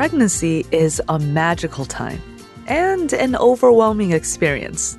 [0.00, 2.22] Pregnancy is a magical time
[2.66, 4.96] and an overwhelming experience.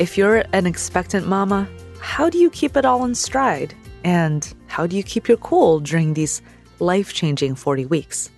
[0.00, 1.68] If you're an expectant mama,
[2.00, 3.72] how do you keep it all in stride?
[4.02, 6.42] And how do you keep your cool during these
[6.80, 8.30] life changing 40 weeks?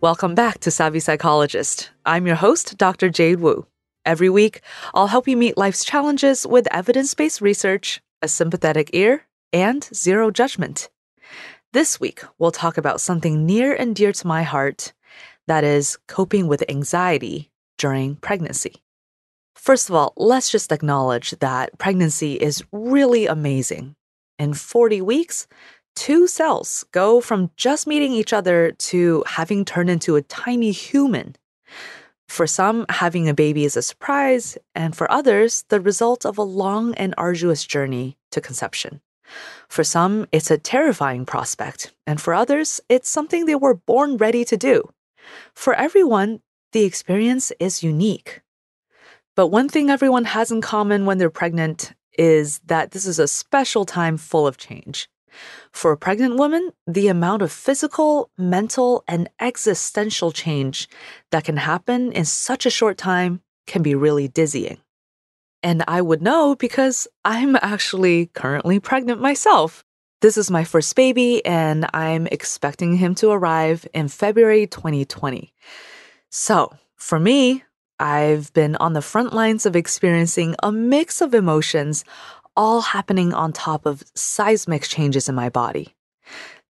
[0.00, 1.90] Welcome back to Savvy Psychologist.
[2.06, 3.10] I'm your host, Dr.
[3.10, 3.66] Jade Wu.
[4.06, 4.62] Every week,
[4.94, 10.30] I'll help you meet life's challenges with evidence based research, a sympathetic ear, and zero
[10.30, 10.88] judgment.
[11.72, 14.92] This week, we'll talk about something near and dear to my heart
[15.46, 18.82] that is, coping with anxiety during pregnancy.
[19.54, 23.94] First of all, let's just acknowledge that pregnancy is really amazing.
[24.36, 25.46] In 40 weeks,
[25.94, 31.36] two cells go from just meeting each other to having turned into a tiny human.
[32.28, 36.42] For some, having a baby is a surprise, and for others, the result of a
[36.42, 39.02] long and arduous journey to conception.
[39.68, 44.44] For some, it's a terrifying prospect, and for others, it's something they were born ready
[44.44, 44.90] to do.
[45.54, 46.40] For everyone,
[46.72, 48.42] the experience is unique.
[49.36, 53.28] But one thing everyone has in common when they're pregnant is that this is a
[53.28, 55.08] special time full of change.
[55.72, 60.88] For a pregnant woman, the amount of physical, mental, and existential change
[61.30, 64.78] that can happen in such a short time can be really dizzying.
[65.62, 69.84] And I would know because I'm actually currently pregnant myself.
[70.20, 75.52] This is my first baby, and I'm expecting him to arrive in February 2020.
[76.28, 77.64] So, for me,
[77.98, 82.04] I've been on the front lines of experiencing a mix of emotions,
[82.56, 85.94] all happening on top of seismic changes in my body.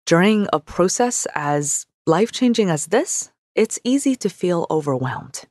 [0.06, 5.46] During a process as life changing as this, it's easy to feel overwhelmed.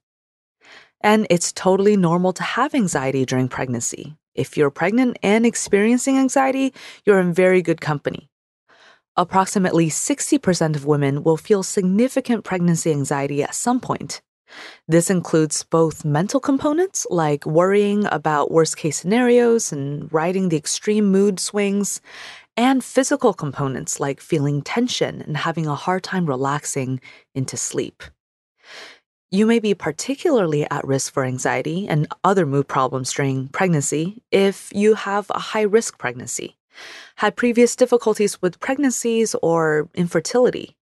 [1.01, 4.15] And it's totally normal to have anxiety during pregnancy.
[4.35, 6.73] If you're pregnant and experiencing anxiety,
[7.05, 8.29] you're in very good company.
[9.15, 14.21] Approximately 60% of women will feel significant pregnancy anxiety at some point.
[14.87, 21.05] This includes both mental components, like worrying about worst case scenarios and riding the extreme
[21.05, 22.01] mood swings,
[22.57, 26.99] and physical components, like feeling tension and having a hard time relaxing
[27.35, 28.03] into sleep.
[29.31, 34.71] You may be particularly at risk for anxiety and other mood problems during pregnancy if
[34.73, 36.57] you have a high risk pregnancy,
[37.17, 40.75] had previous difficulties with pregnancies or infertility,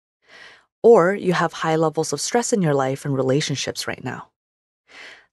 [0.82, 4.30] or you have high levels of stress in your life and relationships right now.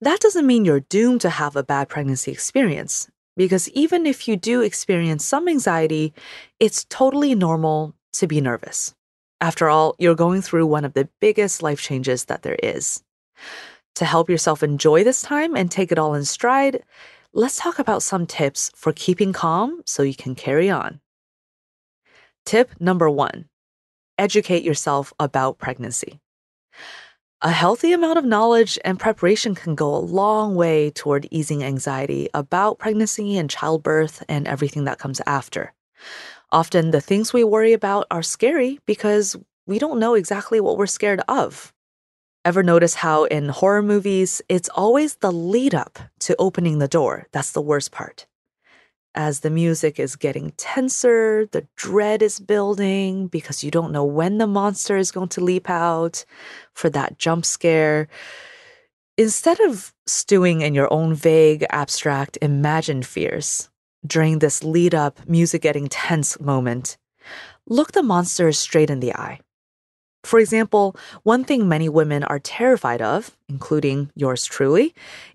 [0.01, 4.37] That doesn't mean you're doomed to have a bad pregnancy experience, because even if you
[4.37, 6.13] do experience some anxiety,
[6.59, 8.93] it's totally normal to be nervous.
[9.44, 13.03] After all, you're going through one of the biggest life changes that there is.
[13.97, 16.82] To help yourself enjoy this time and take it all in stride,
[17.34, 21.03] let's talk about some tips for keeping calm so you can carry on.
[22.47, 23.44] Tip number one
[24.16, 26.21] educate yourself about pregnancy.
[27.43, 32.31] A healthy amount of knowledge and preparation can go a long way toward easing anxiety
[32.33, 35.75] about pregnancy and childbirth and everything that comes after.
[36.54, 39.34] Often, the things we worry about are scary because
[39.66, 41.72] we don't know exactly what we're scared of.
[42.45, 47.27] Ever notice how in horror movies, it's always the lead up to opening the door
[47.33, 48.27] that's the worst part?
[49.16, 54.39] As the music is getting tenser, the dread is building because you don't know when
[54.39, 56.24] the monster is going to leap out
[56.72, 58.07] for that jump scare.
[59.18, 63.71] Instead of stewing in your own vague, abstract, imagined fears
[64.06, 66.97] during this lead up, music getting tense moment,
[67.66, 69.41] look the monster straight in the eye
[70.24, 74.95] for example, one thing many women are terrified of, including yours truly,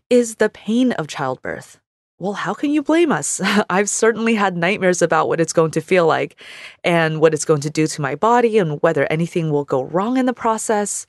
[0.09, 1.79] is the pain of childbirth.
[2.21, 3.39] well, how can you blame us?
[3.69, 6.35] I've certainly had nightmares about what it's going to feel like
[6.83, 10.17] and what it's going to do to my body and whether anything will go wrong
[10.17, 11.07] in the process.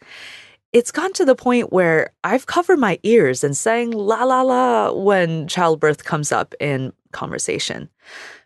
[0.73, 4.93] It's gone to the point where I've covered my ears and saying la la la
[4.93, 7.89] when childbirth comes up in conversation.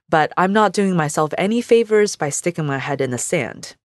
[0.09, 3.77] But I'm not doing myself any favors by sticking my head in the sand.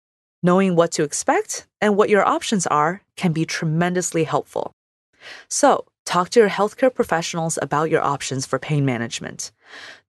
[0.42, 4.72] Knowing what to expect and what your options are can be tremendously helpful.
[5.50, 9.52] So, talk to your healthcare professionals about your options for pain management.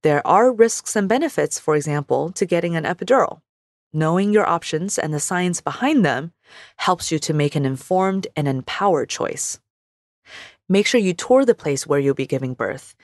[0.02, 3.40] There are risks and benefits, for example, to getting an epidural.
[3.93, 6.32] Knowing your options and the science behind them
[6.76, 9.58] helps you to make an informed and empowered choice.
[10.69, 12.94] Make sure you tour the place where you'll be giving birth.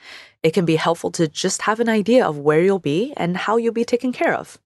[0.47, 3.57] It can be helpful to just have an idea of where you'll be and how
[3.57, 4.57] you'll be taken care of.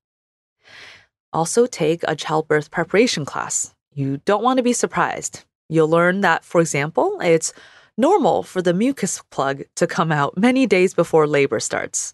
[1.34, 3.74] Also, take a childbirth preparation class.
[3.92, 5.44] You don't want to be surprised.
[5.70, 7.52] You'll learn that, for example, it's
[7.98, 12.14] normal for the mucus plug to come out many days before labor starts.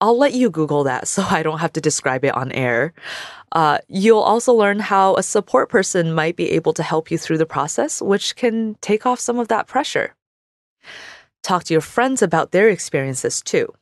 [0.00, 2.92] I'll let you Google that so I don't have to describe it on air.
[3.50, 7.38] Uh, you'll also learn how a support person might be able to help you through
[7.38, 10.14] the process, which can take off some of that pressure.
[11.42, 13.72] Talk to your friends about their experiences too.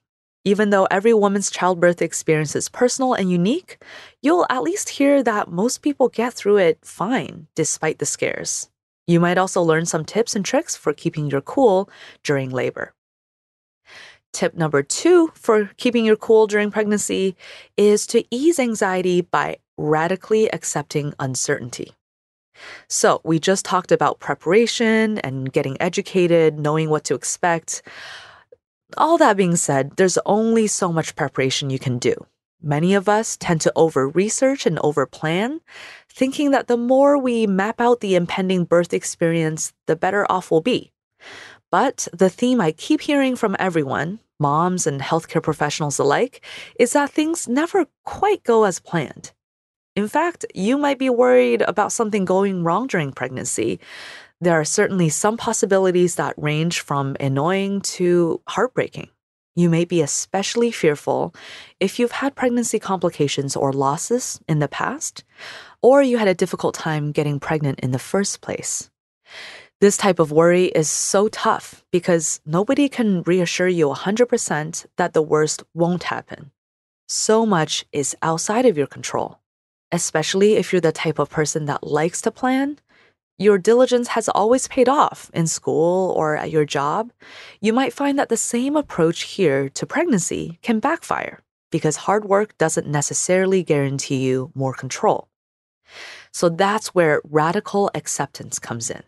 [0.44, 3.82] Even though every woman's childbirth experience is personal and unique,
[4.22, 8.70] you'll at least hear that most people get through it fine despite the scares.
[9.06, 11.90] You might also learn some tips and tricks for keeping your cool
[12.22, 12.94] during labor.
[14.32, 17.37] Tip number two for keeping your cool during pregnancy
[17.76, 21.93] is to ease anxiety by radically accepting uncertainty.
[22.88, 27.82] So, we just talked about preparation and getting educated, knowing what to expect.
[28.96, 32.14] All that being said, there's only so much preparation you can do.
[32.60, 35.60] Many of us tend to over research and over plan,
[36.10, 40.61] thinking that the more we map out the impending birth experience, the better off we'll
[40.61, 40.90] be.
[41.70, 46.44] But the theme I keep hearing from everyone, moms and healthcare professionals alike,
[46.78, 49.32] is that things never quite go as planned.
[49.99, 53.81] In fact, you might be worried about something going wrong during pregnancy.
[54.41, 59.09] There are certainly some possibilities that range from annoying to heartbreaking.
[59.56, 61.35] You may be especially fearful
[61.81, 65.25] if you've had pregnancy complications or losses in the past,
[65.83, 68.91] or you had a difficult time getting pregnant in the first place.
[69.81, 75.23] This type of worry is so tough because nobody can reassure you 100% that the
[75.23, 76.53] worst won't happen.
[77.09, 79.41] So much is outside of your control,
[79.93, 82.79] especially if you're the type of person that likes to plan.
[83.38, 87.12] Your diligence has always paid off in school or at your job.
[87.61, 91.40] You might find that the same approach here to pregnancy can backfire
[91.70, 95.29] because hard work doesn't necessarily guarantee you more control.
[96.32, 99.02] So that's where radical acceptance comes in.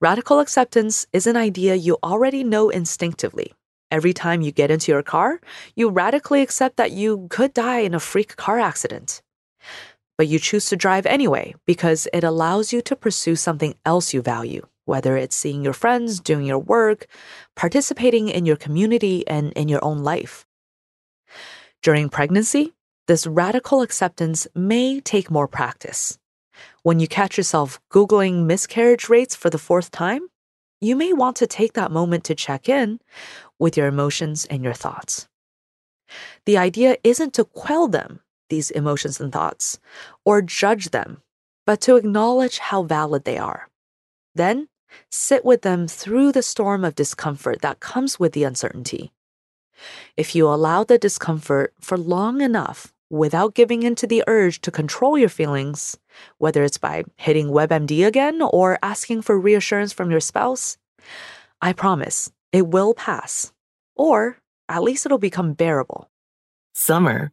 [0.00, 3.52] Radical acceptance is an idea you already know instinctively.
[3.90, 5.40] Every time you get into your car,
[5.74, 9.20] you radically accept that you could die in a freak car accident.
[10.18, 14.22] But you choose to drive anyway because it allows you to pursue something else you
[14.22, 17.06] value, whether it's seeing your friends, doing your work,
[17.56, 20.46] participating in your community, and in your own life.
[21.82, 22.72] During pregnancy,
[23.08, 26.18] this radical acceptance may take more practice.
[26.82, 30.28] When you catch yourself Googling miscarriage rates for the fourth time,
[30.80, 33.00] you may want to take that moment to check in
[33.58, 35.28] with your emotions and your thoughts.
[36.44, 38.20] The idea isn't to quell them,
[38.52, 39.80] these emotions and thoughts,
[40.26, 41.22] or judge them,
[41.64, 43.68] but to acknowledge how valid they are.
[44.34, 44.68] Then,
[45.10, 49.10] sit with them through the storm of discomfort that comes with the uncertainty.
[50.18, 54.70] If you allow the discomfort for long enough without giving in to the urge to
[54.70, 55.96] control your feelings,
[56.36, 60.76] whether it's by hitting WebMD again or asking for reassurance from your spouse,
[61.60, 63.52] I promise it will pass.
[63.96, 64.36] Or
[64.68, 66.10] at least it'll become bearable.
[66.74, 67.32] Summer,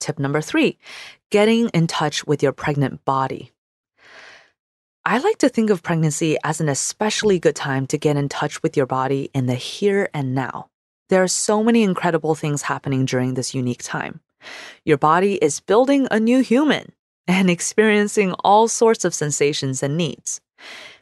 [0.00, 0.78] Tip number three
[1.30, 3.52] getting in touch with your pregnant body.
[5.04, 8.62] I like to think of pregnancy as an especially good time to get in touch
[8.62, 10.68] with your body in the here and now.
[11.08, 14.20] There are so many incredible things happening during this unique time.
[14.84, 16.92] Your body is building a new human
[17.26, 20.40] and experiencing all sorts of sensations and needs.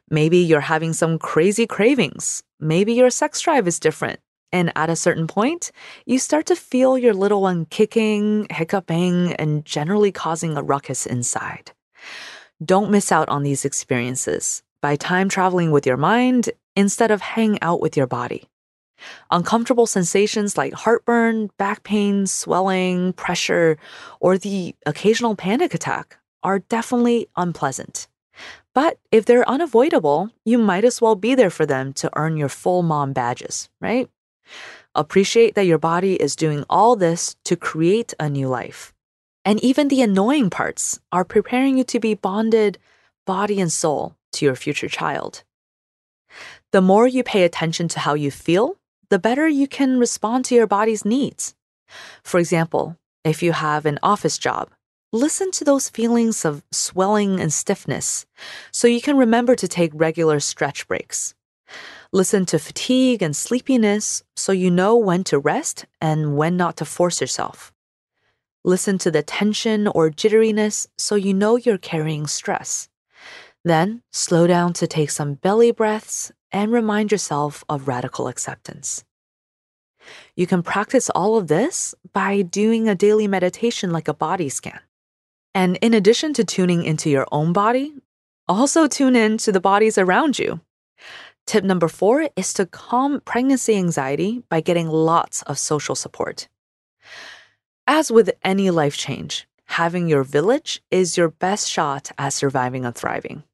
[0.08, 2.42] Maybe you're having some crazy cravings.
[2.60, 4.20] Maybe your sex drive is different.
[4.52, 5.72] And at a certain point,
[6.06, 11.72] you start to feel your little one kicking, hiccuping, and generally causing a ruckus inside.
[12.64, 17.60] Don't miss out on these experiences by time traveling with your mind instead of hanging
[17.60, 18.48] out with your body.
[19.30, 23.76] Uncomfortable sensations like heartburn, back pain, swelling, pressure,
[24.20, 28.08] or the occasional panic attack are definitely unpleasant.
[28.74, 32.48] But if they're unavoidable, you might as well be there for them to earn your
[32.48, 34.08] full mom badges, right?
[34.94, 38.92] Appreciate that your body is doing all this to create a new life.
[39.44, 42.78] And even the annoying parts are preparing you to be bonded,
[43.26, 45.44] body and soul, to your future child.
[46.72, 48.76] The more you pay attention to how you feel,
[49.08, 51.54] the better you can respond to your body's needs.
[52.24, 54.70] For example, if you have an office job,
[55.12, 58.26] listen to those feelings of swelling and stiffness
[58.72, 61.34] so you can remember to take regular stretch breaks.
[62.12, 66.84] Listen to fatigue and sleepiness so you know when to rest and when not to
[66.84, 67.72] force yourself.
[68.64, 72.88] Listen to the tension or jitteriness so you know you're carrying stress.
[73.64, 79.04] Then slow down to take some belly breaths and remind yourself of radical acceptance.
[80.36, 84.80] You can practice all of this by doing a daily meditation like a body scan.
[85.54, 87.94] And in addition to tuning into your own body,
[88.46, 90.60] also tune in to the bodies around you.
[91.46, 96.48] Tip number four is to calm pregnancy anxiety by getting lots of social support.
[97.86, 102.96] As with any life change, having your village is your best shot at surviving and
[102.96, 103.44] thriving.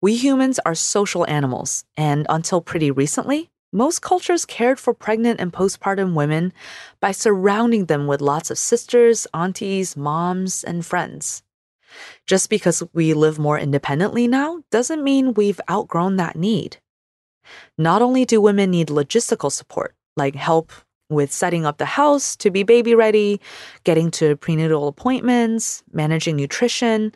[0.00, 5.52] We humans are social animals, and until pretty recently, most cultures cared for pregnant and
[5.52, 6.54] postpartum women
[7.00, 11.42] by surrounding them with lots of sisters, aunties, moms, and friends.
[12.26, 16.78] Just because we live more independently now doesn't mean we've outgrown that need.
[17.78, 20.72] Not only do women need logistical support, like help
[21.08, 23.40] with setting up the house to be baby ready,
[23.84, 27.12] getting to prenatal appointments, managing nutrition,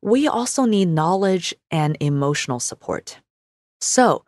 [0.00, 3.18] we also need knowledge and emotional support.
[3.80, 4.24] So,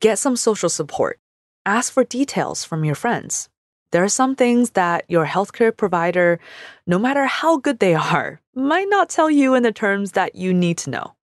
[0.00, 1.20] get some social support.
[1.64, 3.48] Ask for details from your friends.
[3.92, 6.40] There are some things that your healthcare provider,
[6.86, 10.52] no matter how good they are, might not tell you in the terms that you
[10.52, 11.15] need to know.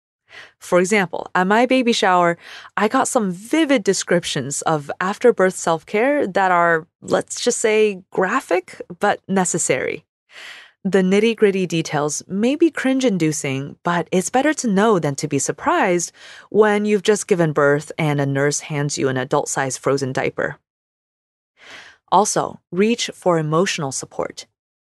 [0.60, 2.38] For example, at my baby shower,
[2.78, 9.22] I got some vivid descriptions of after-birth self-care that are, let's just say, graphic but
[9.28, 10.06] necessary.
[10.86, 15.30] The nitty gritty details may be cringe inducing, but it's better to know than to
[15.30, 16.12] be surprised
[16.50, 20.58] when you've just given birth and a nurse hands you an adult sized frozen diaper.
[22.12, 24.46] Also, reach for emotional support.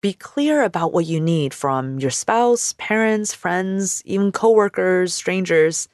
[0.04, 5.88] Be clear about what you need from your spouse, parents, friends, even coworkers, strangers.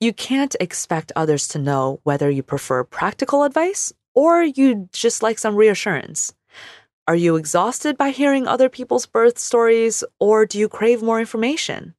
[0.00, 5.38] You can't expect others to know whether you prefer practical advice or you just like
[5.38, 6.32] some reassurance.
[7.06, 11.94] Are you exhausted by hearing other people's birth stories or do you crave more information?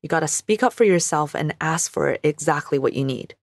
[0.00, 3.34] You got to speak up for yourself and ask for exactly what you need.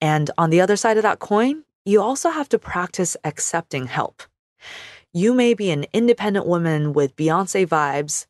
[0.00, 4.22] And on the other side of that coin, you also have to practice accepting help.
[5.16, 8.26] You may be an independent woman with Beyonce vibes,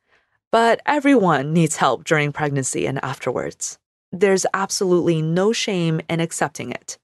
[0.52, 3.78] but everyone needs help during pregnancy and afterwards.
[4.12, 6.98] There's absolutely no shame in accepting it.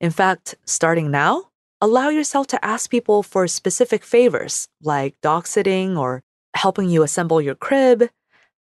[0.00, 5.96] In fact, starting now, allow yourself to ask people for specific favors like dog sitting
[5.96, 8.10] or helping you assemble your crib.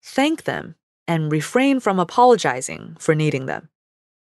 [0.03, 0.75] Thank them
[1.07, 3.69] and refrain from apologizing for needing them.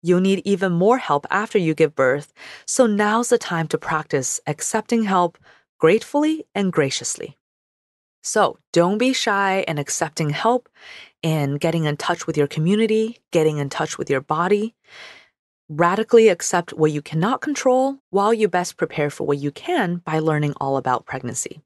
[0.03, 2.34] You'll need even more help after you give birth,
[2.65, 5.38] so now's the time to practice accepting help
[5.81, 7.38] gratefully and graciously.
[8.23, 10.69] So don't be shy in accepting help
[11.23, 14.75] in getting in touch with your community, getting in touch with your body.
[15.69, 20.19] Radically accept what you cannot control while you best prepare for what you can by
[20.19, 21.61] learning all about pregnancy.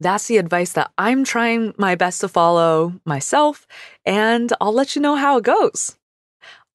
[0.00, 3.66] That's the advice that I'm trying my best to follow myself,
[4.04, 5.96] and I'll let you know how it goes.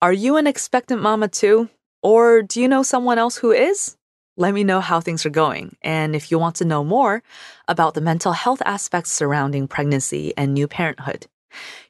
[0.00, 1.68] Are you an expectant mama too?
[2.02, 3.98] Or do you know someone else who is?
[4.40, 5.76] Let me know how things are going.
[5.82, 7.22] And if you want to know more
[7.68, 11.26] about the mental health aspects surrounding pregnancy and new parenthood,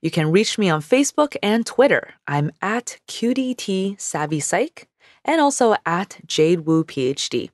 [0.03, 2.15] you can reach me on Facebook and Twitter.
[2.27, 4.89] I'm at QDT Savvy Psych
[5.25, 7.51] and also at Jade Wu PhD.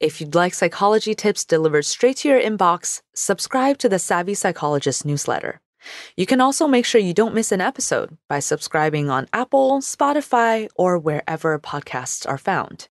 [0.00, 5.04] If you'd like psychology tips delivered straight to your inbox, subscribe to the Savvy Psychologist
[5.04, 5.60] newsletter.
[6.16, 10.68] You can also make sure you don't miss an episode by subscribing on Apple, Spotify,
[10.74, 12.88] or wherever podcasts are found.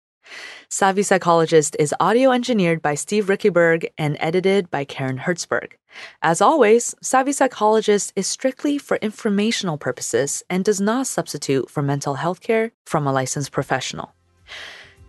[0.69, 5.73] Savvy Psychologist is audio engineered by Steve Riekeberg and edited by Karen Hertzberg.
[6.21, 12.15] As always, Savvy Psychologist is strictly for informational purposes and does not substitute for mental
[12.15, 14.13] health care from a licensed professional.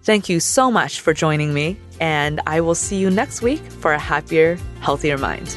[0.03, 3.93] Thank you so much for joining me, and I will see you next week for
[3.93, 5.57] a happier, healthier mind.